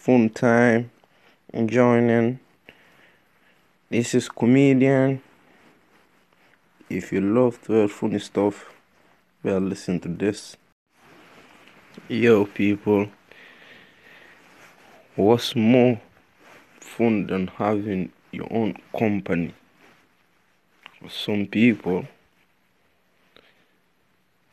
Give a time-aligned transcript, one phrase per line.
[0.00, 0.90] fun time
[1.52, 2.40] enjoying.
[3.90, 5.20] This is comedian.
[6.88, 8.72] If you love to have funny stuff,
[9.42, 10.56] well listen to this.
[12.08, 13.08] Yo people,
[15.16, 16.00] what's more
[16.80, 19.52] fun than having your own company?
[21.10, 22.08] Some people